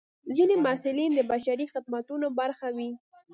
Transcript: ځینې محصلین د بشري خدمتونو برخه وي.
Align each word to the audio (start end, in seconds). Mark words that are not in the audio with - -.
ځینې 0.35 0.55
محصلین 0.65 1.11
د 1.15 1.21
بشري 1.31 1.65
خدمتونو 1.73 2.27
برخه 2.39 2.67
وي. 2.77 2.91